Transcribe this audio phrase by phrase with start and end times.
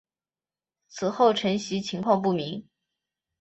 [0.87, 2.67] 此后承袭情况不明。